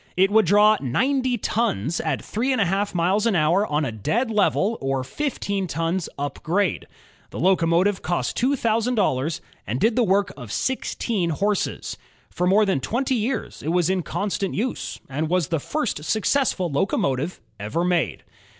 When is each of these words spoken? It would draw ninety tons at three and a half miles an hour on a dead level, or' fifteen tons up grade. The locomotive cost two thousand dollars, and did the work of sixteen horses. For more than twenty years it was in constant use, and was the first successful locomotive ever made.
It 0.17 0.31
would 0.31 0.47
draw 0.47 0.77
ninety 0.81 1.37
tons 1.37 1.99
at 1.99 2.25
three 2.25 2.51
and 2.51 2.59
a 2.59 2.65
half 2.65 2.95
miles 2.95 3.27
an 3.27 3.35
hour 3.35 3.67
on 3.67 3.85
a 3.85 3.91
dead 3.91 4.31
level, 4.31 4.79
or' 4.81 5.03
fifteen 5.03 5.67
tons 5.67 6.09
up 6.17 6.41
grade. 6.41 6.87
The 7.29 7.39
locomotive 7.39 8.01
cost 8.01 8.35
two 8.35 8.55
thousand 8.55 8.95
dollars, 8.95 9.41
and 9.67 9.79
did 9.79 9.95
the 9.95 10.03
work 10.03 10.33
of 10.35 10.51
sixteen 10.51 11.29
horses. 11.29 11.97
For 12.31 12.47
more 12.47 12.65
than 12.65 12.79
twenty 12.79 13.13
years 13.13 13.61
it 13.61 13.69
was 13.69 13.91
in 13.91 14.01
constant 14.01 14.55
use, 14.55 14.99
and 15.07 15.29
was 15.29 15.49
the 15.49 15.59
first 15.59 16.03
successful 16.03 16.67
locomotive 16.67 17.39
ever 17.59 17.83
made. 17.83 18.23